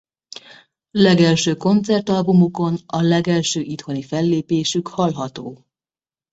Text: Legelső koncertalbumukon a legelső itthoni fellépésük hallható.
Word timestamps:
Legelső 0.97 1.55
koncertalbumukon 1.55 2.77
a 2.85 3.01
legelső 3.01 3.61
itthoni 3.61 4.01
fellépésük 4.03 4.87
hallható. 4.87 5.65